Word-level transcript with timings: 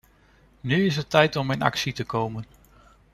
Nu 0.61 0.85
is 0.85 0.95
het 0.95 1.09
tijd 1.09 1.35
om 1.35 1.51
in 1.51 1.61
actie 1.61 1.93
te 1.93 2.03
komen. 2.05 2.45